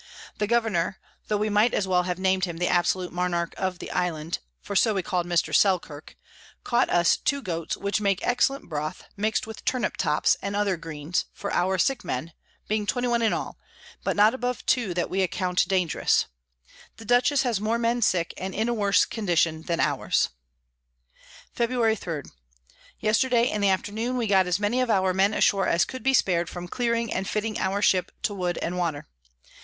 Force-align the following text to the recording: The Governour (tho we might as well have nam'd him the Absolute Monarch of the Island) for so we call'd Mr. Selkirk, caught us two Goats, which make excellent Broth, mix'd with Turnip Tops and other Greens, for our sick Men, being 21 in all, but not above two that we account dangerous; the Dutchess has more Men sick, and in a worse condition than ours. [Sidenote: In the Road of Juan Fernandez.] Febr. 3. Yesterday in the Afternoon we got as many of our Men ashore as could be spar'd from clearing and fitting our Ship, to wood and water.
The 0.39 0.47
Governour 0.47 0.97
(tho 1.27 1.37
we 1.37 1.47
might 1.51 1.75
as 1.75 1.87
well 1.87 2.01
have 2.09 2.17
nam'd 2.17 2.45
him 2.45 2.57
the 2.57 2.67
Absolute 2.67 3.13
Monarch 3.13 3.53
of 3.55 3.77
the 3.77 3.91
Island) 3.91 4.39
for 4.59 4.75
so 4.75 4.95
we 4.95 5.03
call'd 5.03 5.27
Mr. 5.27 5.53
Selkirk, 5.55 6.15
caught 6.63 6.89
us 6.89 7.17
two 7.17 7.39
Goats, 7.39 7.77
which 7.77 8.01
make 8.01 8.25
excellent 8.25 8.67
Broth, 8.67 9.03
mix'd 9.15 9.45
with 9.45 9.63
Turnip 9.63 9.97
Tops 9.97 10.37
and 10.41 10.55
other 10.55 10.75
Greens, 10.75 11.25
for 11.33 11.53
our 11.53 11.77
sick 11.77 12.03
Men, 12.03 12.33
being 12.67 12.87
21 12.87 13.21
in 13.21 13.31
all, 13.31 13.59
but 14.03 14.15
not 14.15 14.33
above 14.33 14.65
two 14.65 14.95
that 14.95 15.07
we 15.07 15.21
account 15.21 15.67
dangerous; 15.67 16.25
the 16.97 17.05
Dutchess 17.05 17.43
has 17.43 17.61
more 17.61 17.77
Men 17.77 18.01
sick, 18.01 18.33
and 18.37 18.55
in 18.55 18.67
a 18.67 18.73
worse 18.73 19.05
condition 19.05 19.61
than 19.61 19.79
ours. 19.79 20.29
[Sidenote: 21.53 21.73
In 21.75 21.75
the 21.77 21.77
Road 21.77 21.77
of 21.77 21.83
Juan 21.83 21.95
Fernandez.] 22.03 22.31
Febr. 22.31 22.31
3. 23.01 23.07
Yesterday 23.07 23.49
in 23.51 23.61
the 23.61 23.69
Afternoon 23.69 24.17
we 24.17 24.25
got 24.25 24.47
as 24.47 24.59
many 24.59 24.81
of 24.81 24.89
our 24.89 25.13
Men 25.13 25.35
ashore 25.35 25.67
as 25.67 25.85
could 25.85 26.01
be 26.01 26.15
spar'd 26.15 26.49
from 26.49 26.67
clearing 26.67 27.13
and 27.13 27.27
fitting 27.29 27.59
our 27.59 27.83
Ship, 27.83 28.11
to 28.23 28.33
wood 28.33 28.57
and 28.63 28.79
water. 28.79 29.07